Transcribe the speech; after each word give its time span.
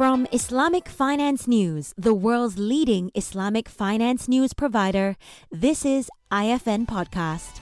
From 0.00 0.26
Islamic 0.32 0.88
Finance 0.88 1.46
News, 1.46 1.92
the 1.98 2.14
world's 2.14 2.56
leading 2.58 3.10
Islamic 3.14 3.68
finance 3.68 4.28
news 4.28 4.54
provider, 4.54 5.18
this 5.52 5.84
is 5.84 6.08
IFN 6.32 6.86
Podcast. 6.86 7.60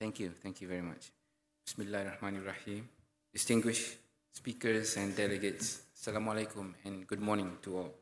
Thank 0.00 0.18
you. 0.18 0.32
Thank 0.42 0.62
you 0.62 0.68
very 0.68 0.80
much. 0.80 1.12
Bismillah 1.66 1.98
ar-Rahman 2.06 2.36
ar-Rahim. 2.36 2.88
Distinguished 3.34 3.98
speakers 4.32 4.96
and 4.96 5.14
delegates, 5.14 5.82
Assalamu 5.94 6.32
alaikum 6.32 6.72
and 6.86 7.06
good 7.06 7.20
morning 7.20 7.58
to 7.60 7.76
all. 7.76 7.92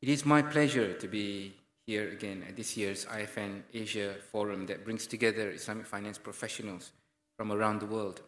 It 0.00 0.08
is 0.08 0.24
my 0.24 0.40
pleasure 0.40 0.94
to 0.94 1.06
be 1.06 1.52
here 1.86 2.08
again 2.10 2.44
at 2.48 2.56
this 2.56 2.76
year's 2.76 3.04
IFN 3.04 3.62
Asia 3.72 4.14
Forum 4.32 4.66
that 4.66 4.84
brings 4.84 5.06
together 5.06 5.50
Islamic 5.50 5.86
finance 5.86 6.18
professionals 6.18 6.92
from 7.36 7.52
around 7.52 7.80
the 7.80 7.86
world. 7.86 8.22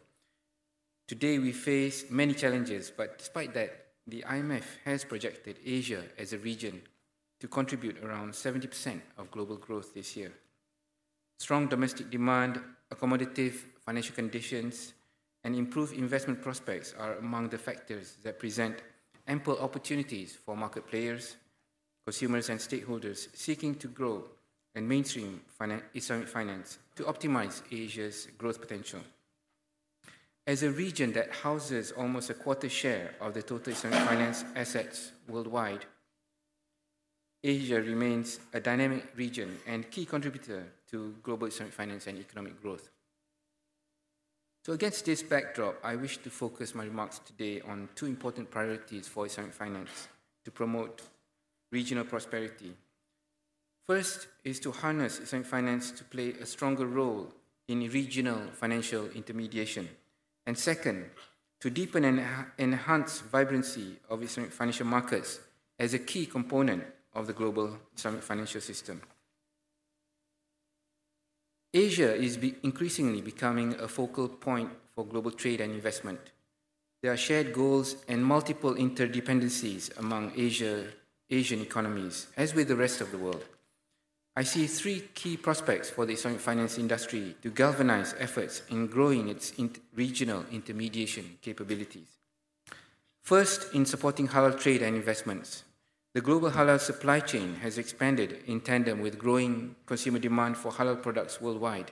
Today 1.09 1.39
we 1.39 1.53
face 1.53 2.05
many 2.11 2.35
challenges, 2.35 2.93
but 2.95 3.19
despite 3.19 3.55
that, 3.55 3.87
the 4.07 4.25
IMF 4.29 4.65
has 4.85 5.05
projected 5.05 5.57
Asia 5.65 6.03
as 6.19 6.33
a 6.33 6.39
region 6.39 6.83
to 7.41 7.49
contribute 7.49 8.03
around 8.05 8.33
70% 8.33 9.01
of 9.17 9.31
global 9.31 9.57
growth 9.57 9.95
this 9.95 10.17
year. 10.17 10.33
Strong 11.39 11.69
domestic 11.69 12.11
demand, 12.11 12.61
accommodative 12.93 13.55
financial 13.85 14.15
conditions, 14.15 14.95
and 15.45 15.55
improved 15.55 15.97
investment 15.97 16.43
prospects 16.43 16.95
are 16.99 17.15
among 17.19 17.49
the 17.49 17.59
factors 17.59 18.17
that 18.23 18.39
present 18.39 18.83
ample 19.29 19.59
opportunities 19.59 20.37
for 20.45 20.57
market 20.57 20.87
players 20.87 21.37
consumers 22.07 22.51
and 22.51 22.61
stakeholders 22.61 23.29
seeking 23.37 23.75
to 23.75 23.89
grow 23.89 24.23
and 24.77 24.89
mainstream 24.89 25.41
Islamic 25.95 26.29
finance 26.29 26.79
to 26.95 27.03
optimize 27.03 27.63
Asia's 27.73 28.29
growth 28.39 28.61
potential. 28.61 29.01
As 30.47 30.63
a 30.63 30.71
region 30.71 31.13
that 31.15 31.33
houses 31.33 31.91
almost 31.91 32.31
a 32.31 32.35
quarter 32.35 32.69
share 32.69 33.15
of 33.21 33.35
the 33.35 33.43
total 33.43 33.73
Islamic 33.73 33.99
finance 34.09 34.45
assets 34.55 35.11
worldwide, 35.27 35.85
Asia 37.43 37.83
remains 37.83 38.39
a 38.55 38.61
dynamic 38.61 39.05
region 39.17 39.59
and 39.67 39.91
key 39.91 40.05
contributor 40.05 40.65
to 40.91 41.17
global 41.25 41.49
Islamic 41.49 41.75
finance 41.75 42.07
and 42.07 42.19
economic 42.19 42.63
growth. 42.63 42.89
So, 44.65 44.73
against 44.73 45.05
this 45.05 45.23
backdrop, 45.23 45.77
I 45.83 45.97
wish 45.97 46.19
to 46.19 46.31
focus 46.31 46.75
my 46.75 46.85
remarks 46.85 47.19
today 47.21 47.61
on 47.63 47.89
two 47.95 48.07
important 48.07 48.51
priorities 48.51 49.09
for 49.09 49.27
Islamic 49.27 49.53
finance 49.53 50.09
to 50.45 50.51
promote 50.53 51.03
regional 51.71 52.05
prosperity. 52.05 52.73
First 53.87 54.29
is 54.45 54.59
to 54.61 54.73
harness 54.73 55.21
Islamic 55.21 55.47
finance 55.47 55.91
to 55.93 56.05
play 56.05 56.35
a 56.41 56.47
stronger 56.47 56.87
role 56.87 57.33
in 57.69 57.89
regional 57.91 58.41
financial 58.53 59.07
intermediation. 59.15 59.89
And 60.47 60.59
second, 60.59 61.07
to 61.61 61.71
deepen 61.71 62.05
and 62.05 62.23
enhance 62.59 63.21
vibrancy 63.21 63.97
of 64.11 64.23
Islamic 64.23 64.53
financial 64.53 64.87
markets 64.87 65.41
as 65.79 65.95
a 65.95 65.99
key 65.99 66.27
component 66.27 66.85
of 67.15 67.27
the 67.27 67.33
global 67.33 67.79
Islamic 67.97 68.23
financial 68.23 68.61
system. 68.61 69.01
Asia 71.73 72.15
is 72.15 72.37
be 72.37 72.55
increasingly 72.63 73.21
becoming 73.21 73.75
a 73.75 73.89
focal 73.89 74.29
point 74.29 74.71
for 74.95 75.05
global 75.05 75.31
trade 75.31 75.61
and 75.61 75.73
investment. 75.73 76.21
There 77.03 77.13
are 77.13 77.17
shared 77.17 77.53
goals 77.53 77.97
and 78.09 78.25
multiple 78.25 78.75
interdependencies 78.75 79.97
among 79.99 80.33
Asia 80.37 80.87
Asian 81.31 81.61
economies, 81.61 82.29
as 82.37 82.55
with 82.55 82.69
the 82.69 82.77
rest 82.77 83.01
of 83.01 83.11
the 83.11 83.19
world. 83.19 83.45
I 84.39 84.43
see 84.43 84.67
three 84.67 85.01
key 85.15 85.37
prospects 85.37 85.89
for 85.89 86.05
the 86.05 86.13
Islamic 86.13 86.41
finance 86.41 86.79
industry 86.79 87.35
to 87.43 87.51
galvanize 87.51 88.15
efforts 88.19 88.63
in 88.69 88.87
growing 88.87 89.29
its 89.29 89.53
regional 89.95 90.45
intermediation 90.53 91.39
capabilities. 91.41 92.19
First, 93.23 93.75
in 93.75 93.87
supporting 93.87 94.29
halal 94.29 94.61
trade 94.61 94.83
and 94.83 94.95
investments. 94.95 95.65
The 96.15 96.21
global 96.21 96.51
halal 96.51 96.81
supply 96.81 97.21
chain 97.21 97.57
has 97.57 97.77
expanded 97.77 98.43
in 98.47 98.61
tandem 98.61 99.01
with 99.01 99.19
growing 99.19 99.75
consumer 99.85 100.19
demand 100.19 100.57
for 100.57 100.71
halal 100.71 101.03
products 101.03 101.41
worldwide. 101.41 101.91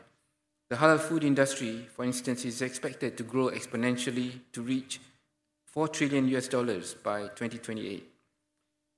The 0.71 0.77
halal 0.77 1.01
food 1.01 1.25
industry, 1.25 1.89
for 1.95 2.05
instance, 2.05 2.45
is 2.45 2.63
expected 2.63 3.17
to 3.17 3.23
grow 3.23 3.49
exponentially 3.49 4.41
to 4.53 4.63
reach 4.63 5.01
4 5.67 5.89
trillion 5.89 6.29
US 6.29 6.49
dollars 6.49 6.95
by 6.95 7.23
2028. 7.23 8.14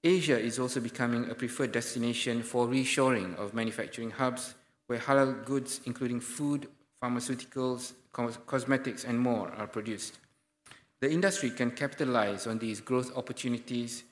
Asia 0.07 0.39
is 0.39 0.61
also 0.61 0.79
becoming 0.79 1.29
a 1.29 1.35
preferred 1.35 1.73
destination 1.73 2.41
for 2.41 2.69
reshoring 2.69 3.37
of 3.37 3.55
manufacturing 3.55 4.13
hubs 4.13 4.55
where 4.87 5.01
halal 5.01 5.45
goods, 5.45 5.81
including 5.85 6.21
food, 6.21 6.69
pharmaceuticals, 7.03 7.93
cosmetics, 8.47 9.03
and 9.03 9.19
more, 9.19 9.51
are 9.59 9.67
produced. 9.67 10.21
The 11.01 11.11
industry 11.11 11.51
can 11.51 11.73
capitalize 11.73 12.47
on 12.47 12.61
these 12.61 12.81
growth 12.81 13.17
opportunities 13.17 14.05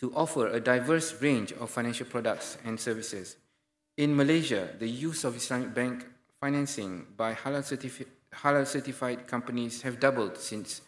to 0.00 0.12
offer 0.16 0.48
a 0.48 0.58
diverse 0.58 1.22
range 1.22 1.52
of 1.52 1.70
financial 1.70 2.06
products 2.06 2.58
and 2.64 2.80
services. 2.80 3.36
In 3.96 4.16
Malaysia, 4.16 4.70
the 4.80 4.88
use 4.88 5.22
of 5.22 5.36
Islamic 5.36 5.72
bank 5.72 6.06
financing 6.40 7.06
by 7.16 7.34
halal, 7.34 7.62
certifi- 7.62 8.08
halal 8.34 8.66
certified 8.66 9.28
companies 9.28 9.82
have 9.82 10.00
doubled 10.00 10.38
since 10.38 10.80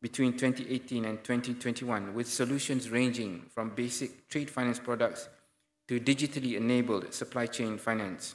between 0.00 0.32
2018 0.32 1.04
and 1.04 1.22
2021, 1.24 2.14
with 2.14 2.28
solutions 2.28 2.90
ranging 2.90 3.42
from 3.50 3.70
basic 3.70 4.28
trade 4.28 4.48
finance 4.48 4.78
products 4.78 5.28
to 5.88 5.98
digitally 5.98 6.56
enabled 6.56 7.12
supply 7.12 7.46
chain 7.46 7.78
finance. 7.78 8.34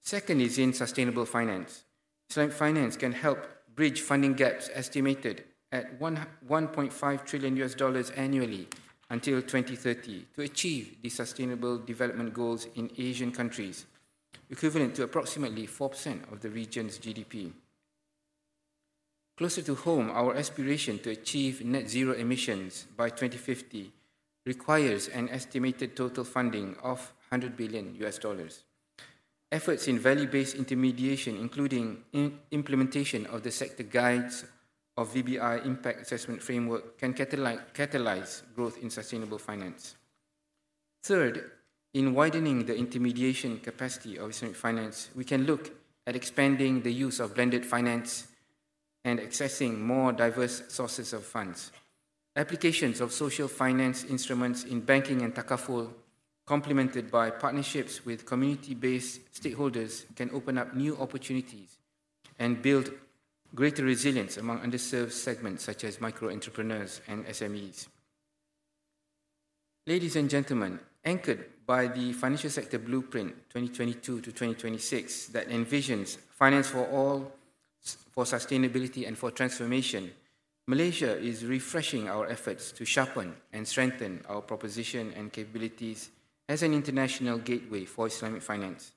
Second 0.00 0.40
is 0.40 0.58
in 0.58 0.72
sustainable 0.72 1.24
finance. 1.24 1.84
Islamic 2.28 2.52
finance 2.52 2.96
can 2.96 3.12
help 3.12 3.38
bridge 3.74 4.00
funding 4.00 4.34
gaps 4.34 4.68
estimated 4.74 5.44
at 5.72 5.98
1.5 5.98 7.24
trillion 7.24 7.56
US 7.56 7.74
dollars 7.74 8.10
annually 8.10 8.68
until 9.10 9.40
2030 9.40 10.26
to 10.34 10.42
achieve 10.42 10.96
the 11.02 11.08
sustainable 11.08 11.78
development 11.78 12.34
goals 12.34 12.66
in 12.74 12.90
Asian 12.98 13.30
countries, 13.32 13.86
equivalent 14.50 14.94
to 14.94 15.02
approximately 15.02 15.66
4% 15.66 16.32
of 16.32 16.40
the 16.40 16.50
region's 16.50 16.98
GDP. 16.98 17.52
Closer 19.36 19.62
to 19.62 19.74
home, 19.74 20.10
our 20.10 20.36
aspiration 20.36 21.00
to 21.00 21.10
achieve 21.10 21.64
net 21.64 21.90
zero 21.90 22.12
emissions 22.12 22.86
by 22.96 23.10
2050 23.10 23.90
requires 24.46 25.08
an 25.08 25.28
estimated 25.28 25.96
total 25.96 26.22
funding 26.22 26.76
of 26.84 27.12
100 27.30 27.56
billion 27.56 27.96
US 27.96 28.18
dollars. 28.18 28.62
Efforts 29.50 29.88
in 29.88 29.98
value 29.98 30.28
based 30.28 30.54
intermediation, 30.54 31.36
including 31.36 32.04
in 32.12 32.38
implementation 32.52 33.26
of 33.26 33.42
the 33.42 33.50
sector 33.50 33.82
guides 33.82 34.44
of 34.96 35.12
VBI 35.12 35.66
impact 35.66 36.02
assessment 36.02 36.40
framework, 36.40 36.96
can 36.98 37.12
catalyze, 37.12 38.42
growth 38.54 38.78
in 38.80 38.88
sustainable 38.88 39.38
finance. 39.38 39.96
Third, 41.02 41.50
in 41.92 42.14
widening 42.14 42.66
the 42.66 42.76
intermediation 42.76 43.58
capacity 43.58 44.16
of 44.16 44.30
Islamic 44.30 44.56
finance, 44.56 45.10
we 45.16 45.24
can 45.24 45.44
look 45.44 45.72
at 46.06 46.14
expanding 46.14 46.82
the 46.82 46.92
use 46.92 47.18
of 47.18 47.34
blended 47.34 47.66
finance 47.66 48.28
and 49.04 49.20
accessing 49.20 49.78
more 49.78 50.12
diverse 50.12 50.62
sources 50.68 51.12
of 51.12 51.24
funds. 51.24 51.70
Applications 52.36 53.00
of 53.00 53.12
social 53.12 53.46
finance 53.46 54.04
instruments 54.04 54.64
in 54.64 54.80
banking 54.80 55.22
and 55.22 55.34
takaful, 55.34 55.90
complemented 56.46 57.10
by 57.10 57.30
partnerships 57.30 58.04
with 58.04 58.26
community 58.26 58.74
based 58.74 59.20
stakeholders, 59.32 60.04
can 60.16 60.30
open 60.32 60.58
up 60.58 60.74
new 60.74 60.96
opportunities 60.96 61.78
and 62.38 62.60
build 62.60 62.90
greater 63.54 63.84
resilience 63.84 64.36
among 64.36 64.58
underserved 64.60 65.12
segments 65.12 65.64
such 65.64 65.84
as 65.84 66.00
micro 66.00 66.30
entrepreneurs 66.30 67.00
and 67.06 67.24
SMEs. 67.26 67.86
Ladies 69.86 70.16
and 70.16 70.28
gentlemen, 70.28 70.80
anchored 71.04 71.44
by 71.66 71.86
the 71.86 72.12
Financial 72.14 72.50
Sector 72.50 72.78
Blueprint 72.78 73.32
2022 73.50 74.20
to 74.20 74.32
2026 74.32 75.26
that 75.28 75.48
envisions 75.50 76.16
finance 76.16 76.68
for 76.68 76.86
all 76.88 77.32
for 78.14 78.24
sustainability 78.24 79.06
and 79.06 79.18
for 79.18 79.30
transformation, 79.32 80.10
Malaysia 80.66 81.18
is 81.18 81.44
refreshing 81.44 82.08
our 82.08 82.26
efforts 82.30 82.72
to 82.72 82.84
sharpen 82.84 83.34
and 83.52 83.66
strengthen 83.66 84.22
our 84.28 84.40
proposition 84.40 85.12
and 85.16 85.32
capabilities 85.32 86.10
as 86.48 86.62
an 86.62 86.72
international 86.72 87.38
gateway 87.38 87.84
for 87.84 88.06
Islamic 88.06 88.40
finance. 88.40 88.92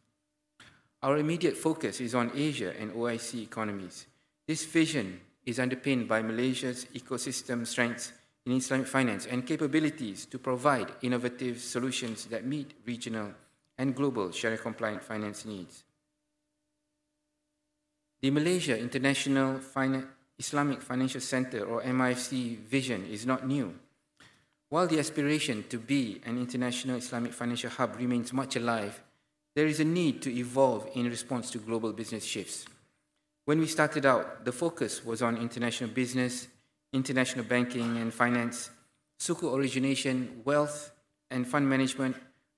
Our 1.01 1.17
immediate 1.17 1.57
focus 1.57 1.99
is 1.99 2.15
on 2.15 2.31
Asia 2.35 2.73
and 2.79 2.91
OIC 2.93 3.41
economies. 3.41 4.05
This 4.47 4.65
vision 4.65 5.19
is 5.45 5.59
underpinned 5.59 6.07
by 6.07 6.21
Malaysia's 6.21 6.85
ecosystem 6.93 7.65
strengths 7.65 8.13
in 8.45 8.53
Islamic 8.53 8.87
finance 8.87 9.25
and 9.25 9.45
capabilities 9.45 10.25
to 10.27 10.39
provide 10.39 10.91
innovative 11.01 11.59
solutions 11.59 12.25
that 12.25 12.45
meet 12.45 12.73
regional 12.85 13.33
and 13.77 13.95
global 13.95 14.31
Sharia 14.31 14.57
compliant 14.57 15.03
finance 15.03 15.45
needs. 15.45 15.83
The 18.19 18.31
Malaysia 18.31 18.75
International 18.75 19.61
Islamic 20.39 20.81
Financial 20.81 21.21
Center 21.21 21.65
or 21.65 21.83
MIFC 21.83 22.57
vision 22.57 23.05
is 23.05 23.27
not 23.27 23.47
new. 23.47 23.75
While 24.69 24.87
the 24.87 24.97
aspiration 24.97 25.65
to 25.69 25.77
be 25.77 26.19
an 26.25 26.39
international 26.39 26.97
Islamic 26.97 27.31
financial 27.31 27.69
hub 27.69 27.95
remains 27.95 28.33
much 28.33 28.55
alive, 28.55 29.03
there 29.55 29.67
is 29.67 29.79
a 29.79 29.85
need 29.85 30.23
to 30.23 30.35
evolve 30.35 30.89
in 30.95 31.07
response 31.07 31.51
to 31.51 31.59
global 31.59 31.93
business 31.93 32.25
shifts. 32.25 32.65
When 33.45 33.59
we 33.59 33.67
started 33.67 34.05
out, 34.07 34.43
the 34.43 34.51
focus 34.51 35.05
was 35.05 35.21
on 35.21 35.37
international 35.37 35.91
business, 35.91 36.47
international 36.93 37.45
banking 37.45 37.97
and 37.97 38.11
finance, 38.11 38.71
sukuk 39.19 39.53
origination, 39.53 40.41
wealth 40.43 40.91
and 41.29 41.47
fund 41.47 41.69
management, 41.69 42.15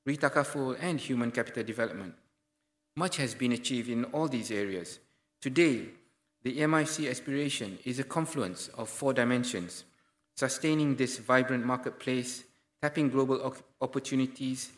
retakaful, 0.08 0.78
and 0.80 1.02
human 1.02 1.32
capital 1.32 1.64
development. 1.64 2.16
Much 2.96 3.18
has 3.18 3.36
been 3.36 3.52
achieved 3.52 3.90
in 3.90 4.06
all 4.06 4.30
these 4.30 4.52
areas. 4.52 5.00
Today, 5.42 5.86
the 6.44 6.68
MIC 6.68 7.08
aspiration 7.08 7.80
is 7.86 8.00
a 8.00 8.04
confluence 8.04 8.68
of 8.78 8.90
four 8.90 9.14
dimensions 9.14 9.86
sustaining 10.36 10.96
this 10.96 11.18
vibrant 11.18 11.66
marketplace, 11.66 12.44
tapping 12.82 13.10
global 13.10 13.56
opportunities, 13.82 14.72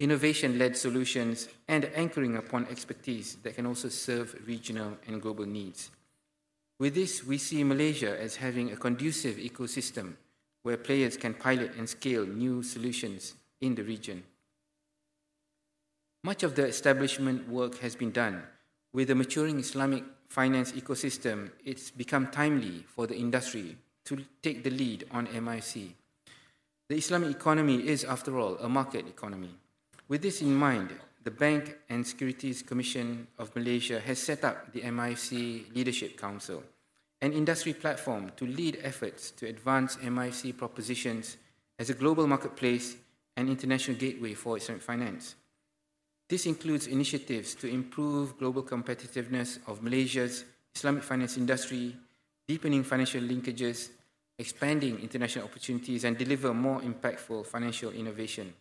innovation 0.00 0.58
led 0.58 0.76
solutions, 0.76 1.48
and 1.66 1.84
anchoring 1.94 2.36
upon 2.36 2.66
expertise 2.66 3.36
that 3.42 3.54
can 3.56 3.66
also 3.66 3.88
serve 3.88 4.34
regional 4.46 4.96
and 5.06 5.20
global 5.20 5.44
needs. 5.44 5.90
With 6.78 6.94
this, 6.94 7.24
we 7.24 7.38
see 7.38 7.64
Malaysia 7.64 8.20
as 8.20 8.36
having 8.36 8.70
a 8.70 8.76
conducive 8.76 9.36
ecosystem 9.36 10.14
where 10.62 10.76
players 10.76 11.16
can 11.16 11.34
pilot 11.34 11.74
and 11.76 11.88
scale 11.88 12.26
new 12.26 12.62
solutions 12.62 13.34
in 13.60 13.74
the 13.74 13.82
region. 13.82 14.22
Much 16.22 16.42
of 16.42 16.54
the 16.54 16.66
establishment 16.66 17.48
work 17.48 17.78
has 17.78 17.96
been 17.96 18.10
done. 18.12 18.42
With 18.98 19.06
the 19.06 19.14
maturing 19.14 19.60
Islamic 19.60 20.02
finance 20.28 20.72
ecosystem, 20.72 21.52
it's 21.64 21.88
become 21.88 22.32
timely 22.32 22.84
for 22.88 23.06
the 23.06 23.14
industry 23.14 23.76
to 24.06 24.24
take 24.42 24.64
the 24.64 24.70
lead 24.70 25.06
on 25.12 25.28
MIC. 25.32 25.94
The 26.88 26.96
Islamic 26.96 27.30
economy 27.30 27.86
is, 27.86 28.02
after 28.02 28.40
all, 28.40 28.56
a 28.56 28.68
market 28.68 29.06
economy. 29.06 29.54
With 30.08 30.22
this 30.22 30.42
in 30.42 30.52
mind, 30.52 30.90
the 31.22 31.30
Bank 31.30 31.78
and 31.88 32.04
Securities 32.04 32.60
Commission 32.62 33.28
of 33.38 33.54
Malaysia 33.54 34.00
has 34.00 34.18
set 34.18 34.42
up 34.42 34.72
the 34.72 34.82
MIC 34.90 35.72
Leadership 35.76 36.18
Council, 36.18 36.64
an 37.22 37.32
industry 37.32 37.74
platform 37.74 38.32
to 38.36 38.48
lead 38.48 38.80
efforts 38.82 39.30
to 39.30 39.46
advance 39.46 39.96
MIC 40.02 40.56
propositions 40.56 41.36
as 41.78 41.88
a 41.88 41.94
global 41.94 42.26
marketplace 42.26 42.96
and 43.36 43.48
international 43.48 43.96
gateway 43.96 44.34
for 44.34 44.56
Islamic 44.56 44.82
finance. 44.82 45.36
This 46.28 46.44
includes 46.44 46.86
initiatives 46.86 47.54
to 47.56 47.68
improve 47.68 48.38
global 48.38 48.62
competitiveness 48.62 49.58
of 49.66 49.82
Malaysia's 49.82 50.44
Islamic 50.74 51.02
finance 51.02 51.38
industry, 51.38 51.96
deepening 52.46 52.84
financial 52.84 53.22
linkages, 53.22 53.88
expanding 54.38 54.98
international 54.98 55.46
opportunities, 55.46 56.04
and 56.04 56.18
deliver 56.18 56.52
more 56.52 56.80
impactful 56.82 57.46
financial 57.46 57.90
innovation. 57.92 58.52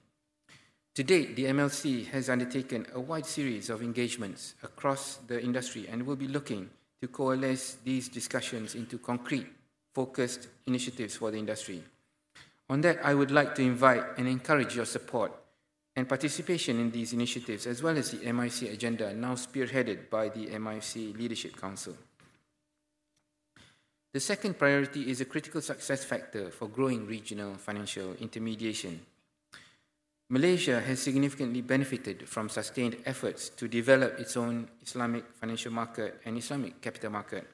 To 0.95 1.03
date, 1.03 1.35
the 1.35 1.45
MLC 1.45 2.07
has 2.07 2.29
undertaken 2.29 2.87
a 2.93 2.99
wide 2.99 3.25
series 3.25 3.69
of 3.69 3.83
engagements 3.83 4.55
across 4.63 5.17
the 5.27 5.43
industry 5.43 5.87
and 5.91 6.07
will 6.07 6.15
be 6.15 6.27
looking 6.27 6.69
to 7.01 7.07
coalesce 7.09 7.77
these 7.83 8.07
discussions 8.07 8.75
into 8.75 8.97
concrete, 8.97 9.45
focused 9.93 10.47
initiatives 10.65 11.17
for 11.17 11.31
the 11.31 11.37
industry. 11.37 11.83
On 12.69 12.81
that, 12.81 13.05
I 13.05 13.13
would 13.13 13.29
like 13.29 13.55
to 13.55 13.61
invite 13.61 14.03
and 14.17 14.27
encourage 14.27 14.75
your 14.75 14.85
support 14.85 15.33
and 15.97 16.07
participation 16.07 16.79
in 16.79 16.91
these 16.91 17.11
initiatives, 17.13 17.65
as 17.65 17.81
well 17.81 17.97
as 17.97 18.11
the 18.11 18.31
MIC 18.31 18.71
agenda 18.71 19.11
now 19.15 19.33
spearheaded 19.33 20.11
by 20.11 20.29
the 20.29 20.45
MIC 20.59 21.17
Leadership 21.17 21.59
Council. 21.59 21.97
The 24.13 24.19
second 24.19 24.59
priority 24.59 25.09
is 25.09 25.21
a 25.21 25.25
critical 25.25 25.59
success 25.59 26.05
factor 26.05 26.51
for 26.51 26.67
growing 26.67 27.07
regional 27.07 27.55
financial 27.55 28.13
intermediation. 28.21 29.01
Malaysia 30.29 30.79
has 30.81 31.01
significantly 31.01 31.61
benefited 31.61 32.29
from 32.29 32.47
sustained 32.47 32.97
efforts 33.05 33.49
to 33.49 33.67
develop 33.67 34.19
its 34.19 34.37
own 34.37 34.67
Islamic 34.85 35.25
financial 35.41 35.73
market 35.73 36.21
and 36.25 36.37
Islamic 36.37 36.79
capital 36.79 37.09
market. 37.09 37.47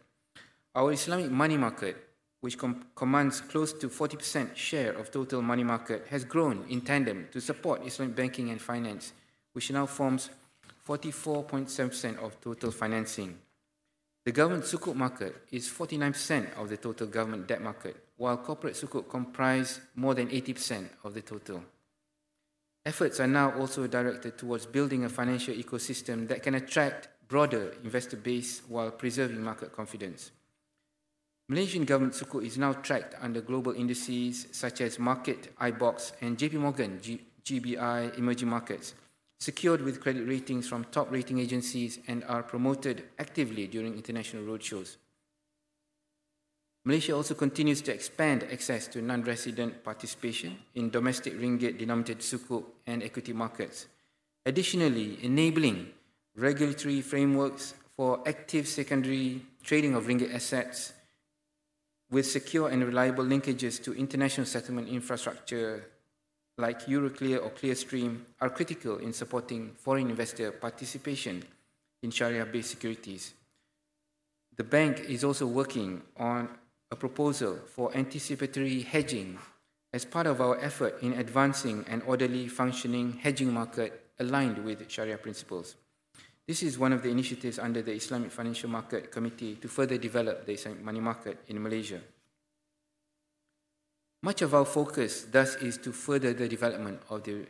Our 0.75 0.91
Islamic 0.91 1.31
money 1.31 1.55
market, 1.55 1.95
which 2.43 2.57
com- 2.57 2.83
commands 2.93 3.39
close 3.39 3.71
to 3.71 3.87
40% 3.87 4.53
share 4.53 4.91
of 4.91 5.09
total 5.09 5.41
money 5.41 5.63
market, 5.63 6.05
has 6.09 6.25
grown 6.25 6.65
in 6.67 6.81
tandem 6.81 7.25
to 7.31 7.39
support 7.39 7.87
Islamic 7.87 8.17
banking 8.17 8.49
and 8.49 8.61
finance, 8.61 9.13
which 9.53 9.71
now 9.71 9.85
forms 9.85 10.29
44.7% 10.85 12.21
of 12.21 12.41
total 12.41 12.69
financing. 12.69 13.37
The 14.25 14.33
government 14.33 14.65
sukuk 14.65 14.93
market 14.93 15.37
is 15.51 15.69
49% 15.69 16.59
of 16.59 16.67
the 16.67 16.75
total 16.75 17.07
government 17.07 17.47
debt 17.47 17.61
market, 17.61 17.95
while 18.17 18.35
corporate 18.35 18.75
sukuk 18.75 19.07
comprise 19.09 19.79
more 19.95 20.13
than 20.13 20.27
80% 20.27 20.89
of 21.05 21.13
the 21.13 21.21
total. 21.21 21.63
Efforts 22.85 23.21
are 23.21 23.27
now 23.27 23.57
also 23.57 23.87
directed 23.87 24.37
towards 24.37 24.65
building 24.65 25.05
a 25.05 25.09
financial 25.09 25.53
ecosystem 25.53 26.27
that 26.27 26.43
can 26.43 26.55
attract 26.55 27.07
broader 27.29 27.73
investor 27.85 28.17
base 28.17 28.63
while 28.67 28.91
preserving 28.91 29.41
market 29.41 29.71
confidence. 29.71 30.31
Malaysian 31.53 31.85
government 31.85 32.15
sukuk 32.15 32.43
is 32.43 32.57
now 32.57 32.73
tracked 32.73 33.13
under 33.21 33.39
global 33.39 33.73
indices 33.73 34.47
such 34.51 34.81
as 34.81 34.97
Markit, 34.97 35.49
iBoxx, 35.61 36.13
and 36.21 36.35
JP 36.35 36.53
Morgan 36.53 36.99
G- 36.99 37.21
GBI 37.45 38.17
emerging 38.17 38.49
markets, 38.49 38.95
secured 39.39 39.79
with 39.83 40.01
credit 40.01 40.27
ratings 40.27 40.67
from 40.67 40.83
top 40.85 41.11
rating 41.11 41.37
agencies 41.37 41.99
and 42.07 42.23
are 42.23 42.41
promoted 42.41 43.03
actively 43.19 43.67
during 43.67 43.93
international 43.93 44.41
roadshows. 44.41 44.97
Malaysia 46.85 47.13
also 47.13 47.35
continues 47.35 47.81
to 47.83 47.93
expand 47.93 48.47
access 48.51 48.87
to 48.87 49.03
non-resident 49.03 49.83
participation 49.83 50.57
in 50.73 50.89
domestic 50.89 51.39
ringgit-denominated 51.39 52.17
sukuk 52.17 52.65
and 52.87 53.03
equity 53.03 53.31
markets. 53.31 53.85
Additionally, 54.47 55.19
enabling 55.21 55.85
regulatory 56.35 57.01
frameworks 57.01 57.75
for 57.95 58.27
active 58.27 58.67
secondary 58.67 59.45
trading 59.61 59.93
of 59.93 60.05
ringgit 60.05 60.33
assets 60.33 60.93
with 62.13 62.27
secure 62.27 62.69
and 62.69 62.85
reliable 62.85 63.25
linkages 63.25 63.83
to 63.83 63.91
international 63.95 64.45
settlement 64.45 64.87
infrastructure 64.87 65.83
like 66.59 66.85
Euroclear 66.85 67.43
or 67.43 67.49
Clearstream 67.49 68.21
are 68.39 68.51
critical 68.51 68.97
in 68.99 69.11
supporting 69.11 69.71
foreign 69.73 70.11
investor 70.11 70.51
participation 70.51 71.43
in 72.03 72.11
Sharia-based 72.11 72.69
securities. 72.69 73.33
The 74.55 74.63
bank 74.63 74.99
is 75.09 75.23
also 75.23 75.47
working 75.47 76.03
on 76.15 76.49
a 76.91 76.95
proposal 76.95 77.57
for 77.65 77.91
anticipatory 77.97 78.81
hedging 78.83 79.39
as 79.91 80.05
part 80.05 80.27
of 80.27 80.39
our 80.39 80.59
effort 80.59 81.01
in 81.01 81.13
advancing 81.13 81.83
an 81.89 82.03
orderly 82.05 82.47
functioning 82.47 83.13
hedging 83.23 83.51
market 83.51 84.05
aligned 84.19 84.63
with 84.63 84.87
Sharia 84.87 85.17
principles. 85.17 85.77
This 86.45 86.61
is 86.61 86.77
one 86.77 86.91
of 86.91 87.01
the 87.01 87.09
initiatives 87.09 87.57
under 87.57 87.81
the 87.81 87.93
Islamic 87.93 88.29
Financial 88.29 88.69
Market 88.69 89.11
Committee 89.11 89.55
to 89.55 89.67
further 89.69 89.97
develop 89.97 90.45
the 90.45 90.53
Islamic 90.53 90.83
money 90.83 90.99
market 90.99 91.39
in 91.47 91.63
Malaysia. 91.63 92.01
Much 94.21 94.41
of 94.41 94.53
our 94.53 94.65
focus, 94.65 95.25
thus, 95.31 95.55
is 95.55 95.77
to 95.77 95.91
further 95.91 96.33
the 96.33 96.47
development 96.47 97.01
of 97.09 97.23
the 97.23 97.45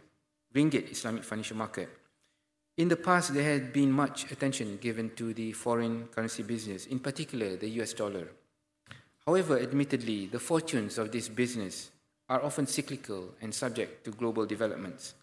ringgit 0.53 0.91
Islamic 0.91 1.23
financial 1.23 1.57
market. 1.57 1.89
In 2.77 2.87
the 2.87 2.95
past, 2.95 3.33
there 3.33 3.51
had 3.51 3.73
been 3.73 3.91
much 3.91 4.31
attention 4.31 4.77
given 4.77 5.11
to 5.15 5.33
the 5.33 5.51
foreign 5.53 6.07
currency 6.07 6.43
business, 6.43 6.85
in 6.85 6.99
particular 6.99 7.55
the 7.55 7.69
US 7.81 7.93
dollar. 7.93 8.27
However, 9.25 9.59
admittedly, 9.59 10.27
the 10.27 10.39
fortunes 10.39 10.97
of 10.97 11.11
this 11.11 11.29
business 11.29 11.89
are 12.29 12.43
often 12.43 12.67
cyclical 12.67 13.35
and 13.41 13.53
subject 13.53 14.03
to 14.05 14.11
global 14.11 14.45
developments. 14.45 15.13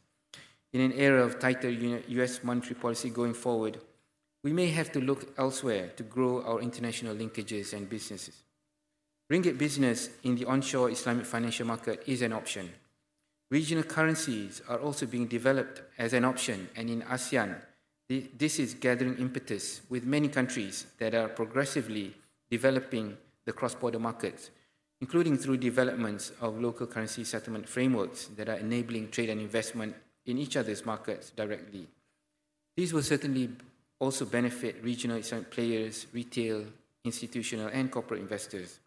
In 0.73 0.81
an 0.81 0.93
era 0.93 1.25
of 1.25 1.39
tighter 1.41 1.69
US 1.71 2.45
monetary 2.45 2.77
policy 2.77 3.11
going 3.11 3.35
forward, 3.35 3.81
we 4.43 4.53
may 4.53 4.69
have 4.69 4.93
to 4.93 5.01
look 5.01 5.37
elsewhere 5.37 5.89
to 5.97 6.03
grow 6.03 6.43
our 6.43 6.61
international 6.61 7.15
linkages 7.15 7.73
and 7.73 7.89
businesses. 7.89 8.45
Ringgit 9.31 9.59
business 9.59 10.11
in 10.23 10.37
the 10.37 10.45
onshore 10.45 10.91
Islamic 10.91 11.27
financial 11.27 11.67
market 11.67 12.03
is 12.07 12.23
an 12.23 12.33
option. 12.33 12.71
Regional 13.51 13.85
currencies 13.85 14.63
are 14.69 14.79
also 14.79 15.07
being 15.07 15.27
developed 15.27 15.83
as 15.99 16.13
an 16.13 16.25
option, 16.25 16.69
and 16.77 16.89
in 16.89 17.03
ASEAN, 17.03 17.57
this 18.09 18.59
is 18.59 18.75
gathering 18.75 19.17
impetus 19.19 19.83
with 19.89 20.05
many 20.05 20.29
countries 20.29 20.87
that 20.99 21.15
are 21.15 21.29
progressively 21.29 22.15
developing 22.51 23.17
the 23.45 23.53
cross-border 23.53 23.99
markets, 23.99 24.51
including 25.01 25.37
through 25.37 25.57
developments 25.57 26.33
of 26.41 26.61
local 26.61 26.87
currency 26.87 27.25
settlement 27.25 27.69
frameworks 27.69 28.27
that 28.37 28.49
are 28.49 28.59
enabling 28.59 29.11
trade 29.11 29.31
and 29.31 29.41
investment 29.41 29.95
in 30.27 30.39
each 30.39 30.57
other's 30.57 30.85
markets 30.85 31.31
directly. 31.31 31.87
These 32.77 32.93
will 32.93 33.03
certainly 33.03 33.51
also 33.99 34.25
benefit 34.25 34.83
regional 34.83 35.19
Islamic 35.19 35.51
players, 35.51 36.07
retail, 36.13 36.65
institutional, 37.05 37.69
and 37.69 37.91
corporate 37.91 38.21
investors. 38.21 38.81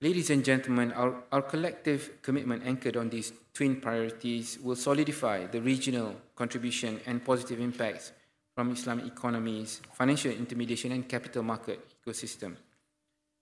Ladies 0.00 0.30
and 0.30 0.44
gentlemen, 0.44 0.92
our, 0.92 1.14
our 1.32 1.42
collective 1.42 2.20
commitment 2.20 2.62
anchored 2.66 2.96
on 2.96 3.08
these 3.08 3.32
twin 3.54 3.80
priorities 3.80 4.58
will 4.62 4.76
solidify 4.76 5.46
the 5.46 5.60
regional 5.60 6.14
contribution 6.36 7.00
and 7.06 7.24
positive 7.24 7.60
impacts 7.60 8.12
from 8.54 8.70
Islamic 8.70 9.06
economies, 9.06 9.80
financial 9.92 10.30
intermediation, 10.30 10.92
and 10.92 11.08
capital 11.08 11.42
market 11.42 11.80
ecosystem. 12.04 12.56